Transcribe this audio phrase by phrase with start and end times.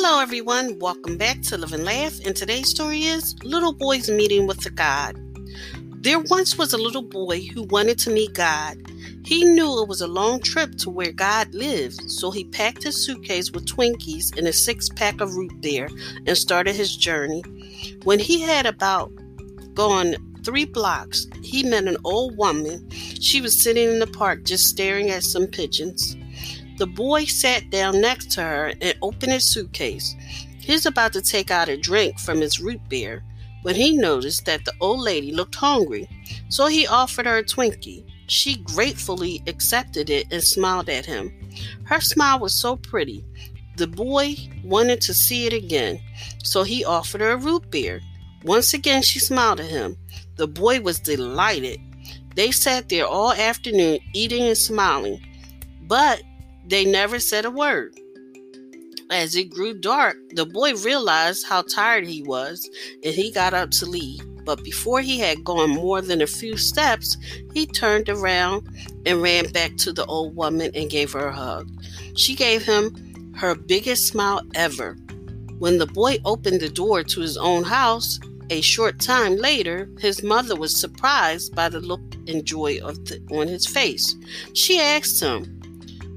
[0.00, 0.78] Hello, everyone.
[0.78, 2.24] Welcome back to Live and Laugh.
[2.24, 5.16] And today's story is Little Boy's Meeting with the God.
[6.04, 8.78] There once was a little boy who wanted to meet God.
[9.24, 13.04] He knew it was a long trip to where God lived, so he packed his
[13.04, 15.88] suitcase with Twinkies and a six pack of root beer
[16.26, 17.42] and started his journey.
[18.04, 19.10] When he had about
[19.74, 22.88] gone three blocks, he met an old woman.
[22.90, 26.16] She was sitting in the park just staring at some pigeons.
[26.78, 30.14] The boy sat down next to her and opened his suitcase.
[30.60, 33.24] He was about to take out a drink from his root beer
[33.62, 36.08] when he noticed that the old lady looked hungry,
[36.48, 38.04] so he offered her a Twinkie.
[38.28, 41.32] She gratefully accepted it and smiled at him.
[41.84, 43.24] Her smile was so pretty.
[43.76, 46.00] The boy wanted to see it again,
[46.44, 48.00] so he offered her a root beer.
[48.44, 49.96] Once again, she smiled at him.
[50.36, 51.80] The boy was delighted.
[52.36, 55.20] They sat there all afternoon eating and smiling,
[55.88, 56.22] but
[56.68, 57.98] they never said a word.
[59.10, 62.68] As it grew dark, the boy realized how tired he was
[63.02, 64.20] and he got up to leave.
[64.44, 67.16] But before he had gone more than a few steps,
[67.52, 68.66] he turned around
[69.06, 71.70] and ran back to the old woman and gave her a hug.
[72.16, 74.96] She gave him her biggest smile ever.
[75.58, 78.18] When the boy opened the door to his own house,
[78.50, 83.48] a short time later, his mother was surprised by the look and joy the, on
[83.48, 84.16] his face.
[84.54, 85.57] She asked him,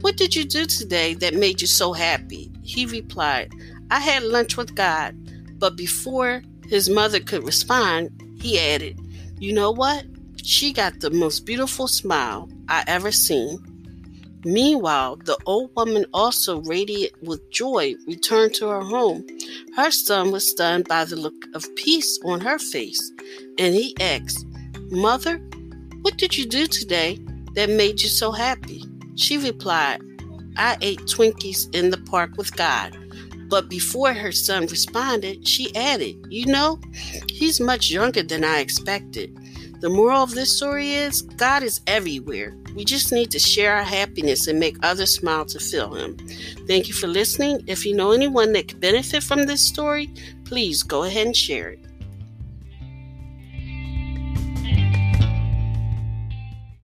[0.00, 2.50] what did you do today that made you so happy?
[2.62, 3.52] He replied,
[3.90, 5.16] I had lunch with God.
[5.58, 8.10] But before his mother could respond,
[8.40, 9.00] he added,
[9.40, 10.04] You know what?
[10.44, 13.58] She got the most beautiful smile I ever seen.
[14.44, 19.26] Meanwhile, the old woman, also radiant with joy, returned to her home.
[19.74, 23.12] Her son was stunned by the look of peace on her face,
[23.58, 24.46] and he asked,
[24.90, 25.38] Mother,
[26.02, 27.18] what did you do today
[27.54, 28.87] that made you so happy?
[29.18, 30.00] She replied,
[30.56, 32.96] I ate Twinkies in the park with God.
[33.48, 36.80] But before her son responded, she added, You know,
[37.28, 39.36] he's much younger than I expected.
[39.80, 42.56] The moral of this story is God is everywhere.
[42.76, 46.16] We just need to share our happiness and make others smile to feel Him.
[46.68, 47.64] Thank you for listening.
[47.66, 50.12] If you know anyone that could benefit from this story,
[50.44, 51.87] please go ahead and share it.